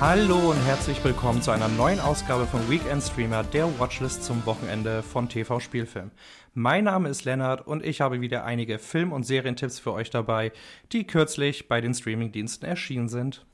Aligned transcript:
Hallo 0.00 0.52
und 0.52 0.56
herzlich 0.64 1.04
willkommen 1.04 1.42
zu 1.42 1.50
einer 1.50 1.68
neuen 1.68 2.00
Ausgabe 2.00 2.46
von 2.46 2.70
Weekend 2.70 3.02
Streamer, 3.02 3.44
der 3.44 3.78
Watchlist 3.78 4.24
zum 4.24 4.46
Wochenende 4.46 5.02
von 5.02 5.28
TV 5.28 5.60
Spielfilm. 5.60 6.10
Mein 6.54 6.84
Name 6.84 7.10
ist 7.10 7.26
Lennart 7.26 7.66
und 7.66 7.84
ich 7.84 8.00
habe 8.00 8.22
wieder 8.22 8.46
einige 8.46 8.78
Film- 8.78 9.12
und 9.12 9.24
Serientipps 9.24 9.78
für 9.78 9.92
euch 9.92 10.08
dabei, 10.08 10.52
die 10.92 11.06
kürzlich 11.06 11.68
bei 11.68 11.82
den 11.82 11.92
Streamingdiensten 11.92 12.66
erschienen 12.66 13.10
sind. 13.10 13.44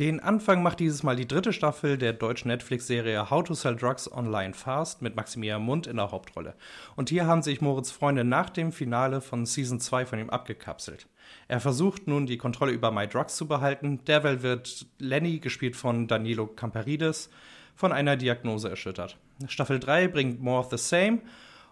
Den 0.00 0.18
Anfang 0.18 0.62
macht 0.62 0.80
dieses 0.80 1.02
Mal 1.02 1.14
die 1.14 1.28
dritte 1.28 1.52
Staffel 1.52 1.98
der 1.98 2.14
deutschen 2.14 2.48
Netflix-Serie 2.48 3.28
How 3.28 3.44
to 3.44 3.52
Sell 3.52 3.76
Drugs 3.76 4.10
Online 4.10 4.54
Fast 4.54 5.02
mit 5.02 5.14
Maximilian 5.14 5.60
Mund 5.60 5.86
in 5.86 5.96
der 5.96 6.10
Hauptrolle. 6.10 6.54
Und 6.96 7.10
hier 7.10 7.26
haben 7.26 7.42
sich 7.42 7.60
Moritz 7.60 7.90
Freunde 7.90 8.24
nach 8.24 8.48
dem 8.48 8.72
Finale 8.72 9.20
von 9.20 9.44
Season 9.44 9.78
2 9.78 10.06
von 10.06 10.18
ihm 10.18 10.30
abgekapselt. 10.30 11.06
Er 11.48 11.60
versucht 11.60 12.06
nun, 12.06 12.24
die 12.24 12.38
Kontrolle 12.38 12.72
über 12.72 12.90
My 12.90 13.06
Drugs 13.08 13.36
zu 13.36 13.46
behalten. 13.46 14.02
Derweil 14.06 14.42
wird 14.42 14.86
Lenny, 14.98 15.38
gespielt 15.38 15.76
von 15.76 16.08
Danilo 16.08 16.46
Camparides, 16.46 17.28
von 17.76 17.92
einer 17.92 18.16
Diagnose 18.16 18.70
erschüttert. 18.70 19.18
Staffel 19.48 19.80
3 19.80 20.08
bringt 20.08 20.40
More 20.40 20.60
of 20.60 20.70
the 20.70 20.78
Same 20.78 21.18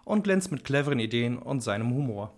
und 0.05 0.23
glänzt 0.23 0.51
mit 0.51 0.63
cleveren 0.63 0.99
Ideen 0.99 1.39
und 1.39 1.61
seinem 1.61 1.89
Humor. 1.89 2.31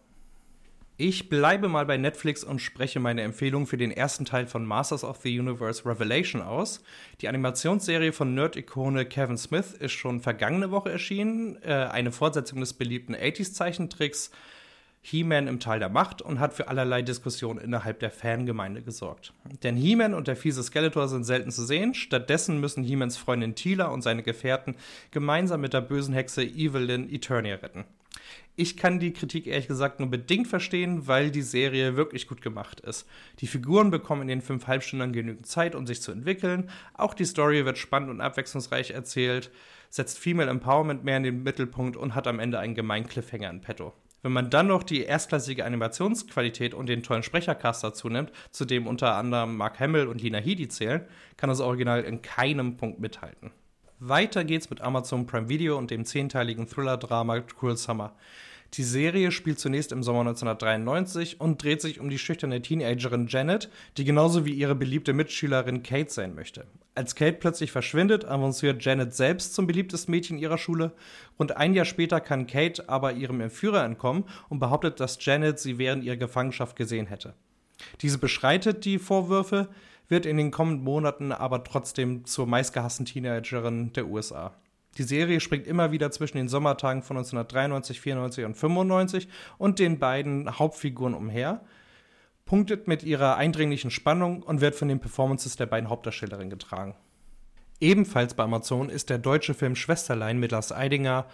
Ich 0.97 1.29
bleibe 1.29 1.67
mal 1.67 1.85
bei 1.85 1.97
Netflix 1.97 2.43
und 2.43 2.59
spreche 2.59 2.99
meine 2.99 3.21
Empfehlung 3.21 3.65
für 3.65 3.77
den 3.77 3.91
ersten 3.91 4.25
Teil 4.25 4.45
von 4.45 4.65
Masters 4.65 5.03
of 5.03 5.17
the 5.23 5.39
Universe 5.39 5.85
Revelation 5.85 6.41
aus. 6.41 6.83
Die 7.21 7.27
Animationsserie 7.27 8.13
von 8.13 8.35
Nerd-Ikone 8.35 9.05
Kevin 9.05 9.37
Smith 9.37 9.73
ist 9.73 9.93
schon 9.93 10.19
vergangene 10.19 10.69
Woche 10.69 10.91
erschienen, 10.91 11.57
äh, 11.63 11.73
eine 11.73 12.11
Fortsetzung 12.11 12.59
des 12.59 12.73
beliebten 12.73 13.15
80s-Zeichentricks 13.15 14.29
he-Man 15.01 15.47
im 15.47 15.59
Tal 15.59 15.79
der 15.79 15.89
Macht 15.89 16.21
und 16.21 16.39
hat 16.39 16.53
für 16.53 16.67
allerlei 16.67 17.01
Diskussionen 17.01 17.59
innerhalb 17.59 17.99
der 17.99 18.11
Fangemeinde 18.11 18.83
gesorgt. 18.83 19.33
Denn 19.63 19.75
He-Man 19.75 20.13
und 20.13 20.27
der 20.27 20.35
fiese 20.35 20.63
Skeletor 20.63 21.07
sind 21.07 21.23
selten 21.23 21.51
zu 21.51 21.65
sehen, 21.65 21.95
stattdessen 21.95 22.59
müssen 22.59 22.83
He-Mans 22.83 23.17
Freundin 23.17 23.55
Tila 23.55 23.87
und 23.87 24.03
seine 24.03 24.21
Gefährten 24.21 24.75
gemeinsam 25.09 25.61
mit 25.61 25.73
der 25.73 25.81
bösen 25.81 26.13
Hexe 26.13 26.43
Evelyn 26.43 27.11
Eternia 27.11 27.55
retten. 27.55 27.85
Ich 28.55 28.77
kann 28.77 28.99
die 28.99 29.13
Kritik 29.13 29.47
ehrlich 29.47 29.67
gesagt 29.67 29.99
nur 29.99 30.09
bedingt 30.09 30.47
verstehen, 30.47 31.07
weil 31.07 31.31
die 31.31 31.41
Serie 31.41 31.95
wirklich 31.95 32.27
gut 32.27 32.41
gemacht 32.41 32.81
ist. 32.81 33.07
Die 33.39 33.47
Figuren 33.47 33.91
bekommen 33.91 34.23
in 34.23 34.27
den 34.27 34.41
fünf 34.41 34.67
Halbstunden 34.67 35.13
genügend 35.13 35.47
Zeit, 35.47 35.73
um 35.73 35.87
sich 35.87 36.01
zu 36.01 36.11
entwickeln. 36.11 36.69
Auch 36.93 37.13
die 37.13 37.25
Story 37.25 37.65
wird 37.65 37.77
spannend 37.77 38.09
und 38.09 38.21
abwechslungsreich 38.21 38.91
erzählt, 38.91 39.51
setzt 39.89 40.19
Female 40.19 40.49
Empowerment 40.49 41.03
mehr 41.03 41.17
in 41.17 41.23
den 41.23 41.43
Mittelpunkt 41.43 41.97
und 41.97 42.13
hat 42.13 42.27
am 42.27 42.39
Ende 42.39 42.59
einen 42.59 42.75
gemeinen 42.75 43.07
Cliffhanger 43.07 43.49
in 43.49 43.61
petto. 43.61 43.93
Wenn 44.21 44.33
man 44.33 44.51
dann 44.51 44.67
noch 44.67 44.83
die 44.83 45.01
erstklassige 45.01 45.65
Animationsqualität 45.65 46.73
und 46.75 46.87
den 46.87 47.01
tollen 47.01 47.23
Sprechercast 47.23 47.83
dazu 47.83 48.09
nimmt, 48.09 48.31
zu 48.51 48.65
dem 48.65 48.85
unter 48.85 49.15
anderem 49.15 49.57
Mark 49.57 49.79
Hamill 49.79 50.07
und 50.07 50.21
Lina 50.21 50.37
Headey 50.37 50.67
zählen, 50.67 51.05
kann 51.37 51.49
das 51.49 51.61
Original 51.61 52.03
in 52.03 52.21
keinem 52.21 52.77
Punkt 52.77 52.99
mithalten. 52.99 53.51
Weiter 54.03 54.43
geht's 54.43 54.71
mit 54.71 54.81
Amazon 54.81 55.27
Prime 55.27 55.47
Video 55.47 55.77
und 55.77 55.91
dem 55.91 56.05
zehnteiligen 56.05 56.67
Thriller-Drama 56.67 57.41
Cruel 57.41 57.77
Summer. 57.77 58.15
Die 58.73 58.81
Serie 58.81 59.31
spielt 59.31 59.59
zunächst 59.59 59.91
im 59.91 60.01
Sommer 60.01 60.21
1993 60.21 61.39
und 61.39 61.61
dreht 61.61 61.81
sich 61.81 61.99
um 61.99 62.09
die 62.09 62.17
schüchterne 62.17 62.63
Teenagerin 62.63 63.27
Janet, 63.27 63.69
die 63.97 64.03
genauso 64.03 64.43
wie 64.43 64.53
ihre 64.53 64.73
beliebte 64.73 65.13
Mitschülerin 65.13 65.83
Kate 65.83 66.09
sein 66.09 66.33
möchte. 66.33 66.65
Als 66.95 67.13
Kate 67.13 67.37
plötzlich 67.37 67.71
verschwindet, 67.71 68.25
avanciert 68.25 68.83
Janet 68.83 69.13
selbst 69.13 69.53
zum 69.53 69.67
beliebtesten 69.67 70.09
Mädchen 70.09 70.39
ihrer 70.39 70.57
Schule. 70.57 70.93
Rund 71.37 71.55
ein 71.55 71.75
Jahr 71.75 71.85
später 71.85 72.19
kann 72.21 72.47
Kate 72.47 72.89
aber 72.89 73.13
ihrem 73.13 73.39
Entführer 73.39 73.85
entkommen 73.85 74.23
und 74.49 74.57
behauptet, 74.57 74.99
dass 74.99 75.23
Janet 75.23 75.59
sie 75.59 75.77
während 75.77 76.03
ihrer 76.03 76.17
Gefangenschaft 76.17 76.75
gesehen 76.75 77.05
hätte. 77.05 77.35
Diese 78.01 78.17
beschreitet 78.17 78.83
die 78.83 78.97
Vorwürfe, 78.97 79.69
wird 80.11 80.25
in 80.25 80.37
den 80.37 80.51
kommenden 80.51 80.83
Monaten 80.83 81.31
aber 81.31 81.63
trotzdem 81.63 82.25
zur 82.25 82.45
meistgehassten 82.45 83.05
Teenagerin 83.05 83.93
der 83.93 84.07
USA. 84.07 84.53
Die 84.97 85.03
Serie 85.03 85.39
springt 85.39 85.67
immer 85.67 85.91
wieder 85.91 86.11
zwischen 86.11 86.37
den 86.37 86.49
Sommertagen 86.49 87.01
von 87.01 87.17
1993, 87.17 88.01
94 88.01 88.45
und 88.45 88.55
95 88.55 89.27
und 89.57 89.79
den 89.79 89.99
beiden 89.99 90.59
Hauptfiguren 90.59 91.13
umher, 91.13 91.61
punktet 92.45 92.87
mit 92.89 93.03
ihrer 93.03 93.37
eindringlichen 93.37 93.89
Spannung 93.89 94.43
und 94.43 94.59
wird 94.59 94.75
von 94.75 94.89
den 94.89 94.99
Performances 94.99 95.55
der 95.55 95.67
beiden 95.67 95.89
Hauptdarstellerinnen 95.89 96.49
getragen. 96.49 96.95
Ebenfalls 97.79 98.33
bei 98.33 98.43
Amazon 98.43 98.89
ist 98.89 99.09
der 99.09 99.17
deutsche 99.17 99.53
Film 99.53 99.75
Schwesterlein 99.75 100.39
mit 100.39 100.51
Lars 100.51 100.73
Eidinger 100.73 101.25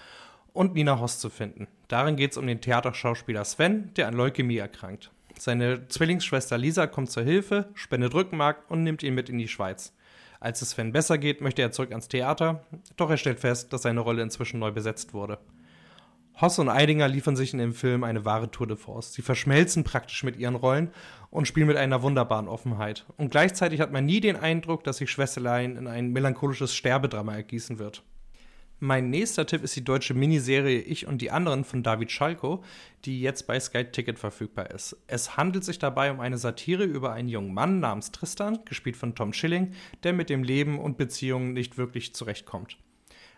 und 0.54 0.76
Nina 0.76 1.00
Hoss 1.00 1.20
zu 1.20 1.30
finden. 1.30 1.68
Darin 1.88 2.16
geht 2.16 2.32
es 2.32 2.38
um 2.38 2.46
den 2.46 2.62
Theaterschauspieler 2.62 3.44
Sven, 3.44 3.92
der 3.96 4.08
an 4.08 4.14
Leukämie 4.14 4.58
erkrankt. 4.58 5.12
Seine 5.40 5.88
Zwillingsschwester 5.88 6.58
Lisa 6.58 6.88
kommt 6.88 7.12
zur 7.12 7.24
Hilfe, 7.24 7.70
spendet 7.74 8.14
Rückenmark 8.14 8.70
und 8.70 8.84
nimmt 8.84 9.04
ihn 9.04 9.16
mit 9.16 9.30
in 9.30 9.38
die 9.38 9.48
Schweiz. 9.48 9.94
Als 10.40 10.62
es 10.62 10.72
Sven 10.72 10.92
besser 10.92 11.18
geht, 11.18 11.42
möchte 11.42 11.62
er 11.62 11.72
zurück 11.72 11.92
ans 11.92 12.08
Theater, 12.08 12.66
doch 12.96 13.10
er 13.10 13.18
stellt 13.18 13.40
fest, 13.40 13.74
dass 13.74 13.84
seine 13.84 14.02
Rolle 14.02 14.22
inzwischen 14.22 14.60
neu 14.60 14.72
besetzt 14.72 15.14
wurde. 15.14 15.40
Hoss 16.40 16.60
und 16.60 16.70
Eidinger 16.70 17.08
liefern 17.08 17.36
sich 17.36 17.54
in 17.54 17.60
dem 17.60 17.74
Film 17.74 18.04
eine 18.04 18.24
wahre 18.24 18.52
Tour 18.52 18.68
de 18.68 18.78
Force. 18.78 19.14
Sie 19.14 19.24
verschmelzen 19.24 19.84
praktisch 19.84 20.24
mit 20.24 20.38
ihren 20.38 20.54
Rollen 20.54 20.92
und 21.32 21.48
spielen 21.48 21.66
mit 21.66 21.78
einer 21.78 22.04
wunderbaren 22.04 22.48
Offenheit. 22.48 23.08
Und 23.18 23.32
gleichzeitig 23.32 23.82
hat 23.82 23.92
man 23.92 24.06
nie 24.06 24.20
den 24.20 24.36
Eindruck, 24.36 24.84
dass 24.84 24.98
sich 24.98 25.10
Schwesterlein 25.10 25.76
in 25.76 25.88
ein 25.88 26.12
melancholisches 26.12 26.76
Sterbedrama 26.76 27.36
ergießen 27.36 27.80
wird. 27.80 28.04
Mein 28.80 29.10
nächster 29.10 29.48
Tipp 29.48 29.64
ist 29.64 29.76
die 29.76 29.84
deutsche 29.84 30.14
Miniserie 30.14 30.80
Ich 30.82 31.08
und 31.08 31.24
die 31.24 31.32
anderen 31.32 31.64
von 31.64 31.82
David 31.82 32.12
Schalko, 32.12 32.64
die 33.06 33.22
jetzt 33.22 33.48
bei 33.48 33.60
Sky 33.60 33.86
Ticket 33.86 34.20
verfügbar 34.20 34.70
ist. 34.70 34.96
Es 35.08 35.36
handelt 35.36 35.64
sich 35.64 35.80
dabei 35.80 36.12
um 36.12 36.20
eine 36.20 36.38
Satire 36.38 36.84
über 36.84 37.12
einen 37.12 37.28
jungen 37.28 37.56
Mann 37.56 37.80
namens 37.80 38.12
Tristan, 38.12 38.60
gespielt 38.66 38.96
von 38.96 39.16
Tom 39.16 39.34
Schilling, 39.34 39.74
der 40.04 40.14
mit 40.14 40.30
dem 40.30 40.44
Leben 40.44 40.78
und 40.78 40.96
Beziehungen 40.96 41.54
nicht 41.54 41.80
wirklich 41.80 42.14
zurechtkommt. 42.14 42.78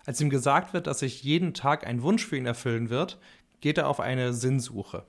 Als 0.06 0.20
ihm 0.20 0.30
gesagt 0.30 0.74
wird, 0.74 0.88
dass 0.88 1.00
sich 1.00 1.24
jeden 1.24 1.54
Tag 1.54 1.88
ein 1.88 2.02
Wunsch 2.02 2.26
für 2.26 2.36
ihn 2.36 2.46
erfüllen 2.46 2.90
wird, 2.90 3.18
geht 3.62 3.78
er 3.78 3.88
auf 3.88 4.02
eine 4.02 4.34
Sinnsuche. 4.34 5.06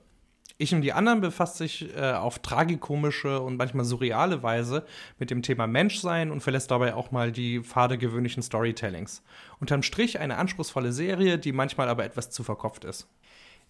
Ich 0.61 0.75
und 0.75 0.83
die 0.83 0.93
anderen 0.93 1.21
befasst 1.21 1.57
sich 1.57 1.89
äh, 1.97 2.11
auf 2.11 2.37
tragikomische 2.37 3.39
und 3.39 3.57
manchmal 3.57 3.83
surreale 3.83 4.43
Weise 4.43 4.85
mit 5.17 5.31
dem 5.31 5.41
Thema 5.41 5.65
Menschsein 5.65 6.29
und 6.29 6.41
verlässt 6.41 6.69
dabei 6.69 6.93
auch 6.93 7.09
mal 7.09 7.31
die 7.31 7.61
Pfade 7.61 7.97
gewöhnlichen 7.97 8.43
Storytellings. 8.43 9.23
Unterm 9.59 9.81
Strich 9.81 10.19
eine 10.19 10.37
anspruchsvolle 10.37 10.91
Serie, 10.91 11.39
die 11.39 11.51
manchmal 11.51 11.89
aber 11.89 12.05
etwas 12.05 12.29
zu 12.29 12.43
verkopft 12.43 12.85
ist. 12.85 13.07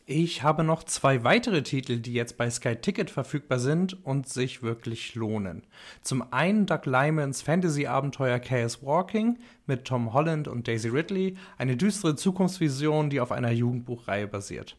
Ich 0.05 0.43
habe 0.43 0.65
noch 0.65 0.83
zwei 0.83 1.23
weitere 1.23 1.63
Titel, 1.63 1.95
die 1.95 2.11
jetzt 2.11 2.35
bei 2.35 2.49
Sky 2.49 2.75
Ticket 2.75 3.09
verfügbar 3.09 3.59
sind 3.59 4.05
und 4.05 4.27
sich 4.27 4.61
wirklich 4.61 5.15
lohnen. 5.15 5.63
Zum 6.01 6.33
einen 6.33 6.65
Doug 6.65 6.81
Lymans 6.83 7.41
Fantasy-Abenteuer 7.41 8.39
Chaos 8.39 8.83
Walking 8.83 9.39
mit 9.65 9.85
Tom 9.85 10.11
Holland 10.11 10.49
und 10.49 10.67
Daisy 10.67 10.89
Ridley, 10.89 11.37
eine 11.57 11.77
düstere 11.77 12.17
Zukunftsvision, 12.17 13.09
die 13.09 13.21
auf 13.21 13.31
einer 13.31 13.51
Jugendbuchreihe 13.51 14.27
basiert. 14.27 14.75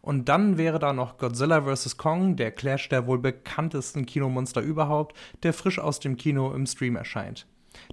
Und 0.00 0.28
dann 0.28 0.58
wäre 0.58 0.78
da 0.78 0.92
noch 0.92 1.18
Godzilla 1.18 1.62
vs. 1.62 1.96
Kong, 1.96 2.36
der 2.36 2.52
Clash 2.52 2.88
der 2.88 3.06
wohl 3.06 3.18
bekanntesten 3.18 4.06
Kinomonster 4.06 4.60
überhaupt, 4.60 5.16
der 5.42 5.52
frisch 5.52 5.78
aus 5.78 6.00
dem 6.00 6.16
Kino 6.16 6.52
im 6.52 6.66
Stream 6.66 6.96
erscheint. 6.96 7.46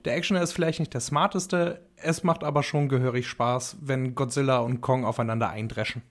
Der 0.06 0.16
Actioner 0.16 0.42
ist 0.42 0.54
vielleicht 0.54 0.80
nicht 0.80 0.94
der 0.94 1.02
smarteste, 1.02 1.82
es 1.98 2.24
macht 2.24 2.44
aber 2.44 2.64
schon 2.64 2.90
gehörig 2.90 3.28
Spaß, 3.28 3.78
wenn 3.82 4.16
Godzilla 4.16 4.60
und 4.60 4.82
Kong 4.82 5.06
aufeinander 5.06 5.50
eindreschen. 5.50 6.02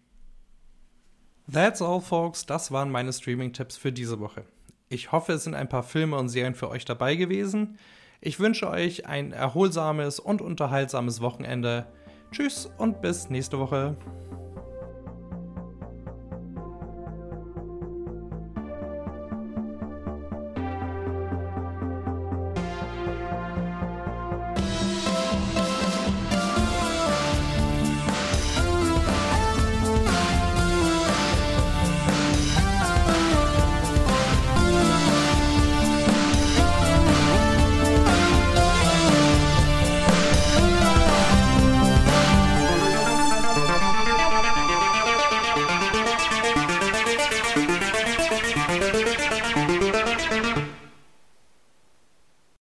That's 1.52 1.80
all, 1.80 2.00
folks. 2.00 2.44
Das 2.46 2.72
waren 2.72 2.90
meine 2.90 3.12
Streaming-Tipps 3.12 3.76
für 3.76 3.92
diese 3.92 4.18
Woche. 4.18 4.44
Ich 4.88 5.12
hoffe, 5.12 5.34
es 5.34 5.44
sind 5.44 5.54
ein 5.54 5.68
paar 5.68 5.84
Filme 5.84 6.16
und 6.16 6.28
Serien 6.28 6.54
für 6.54 6.68
euch 6.70 6.84
dabei 6.84 7.14
gewesen. 7.14 7.78
Ich 8.20 8.40
wünsche 8.40 8.68
euch 8.68 9.06
ein 9.06 9.32
erholsames 9.32 10.18
und 10.18 10.40
unterhaltsames 10.42 11.20
Wochenende. 11.20 11.86
Tschüss 12.32 12.68
und 12.78 13.00
bis 13.00 13.30
nächste 13.30 13.58
Woche. 13.58 13.96